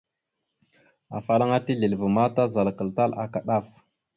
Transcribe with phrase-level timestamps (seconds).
[1.19, 3.65] Afalaŋa tisleváma, tazalakal tal aka ɗaf.